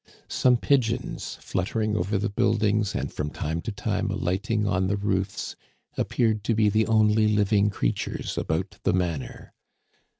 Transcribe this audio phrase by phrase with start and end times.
[0.29, 5.55] Some pigeons fluttering over the buildings and from time to time alighting on the roofs
[5.95, 9.53] appeared to be the only living creatures about the manor.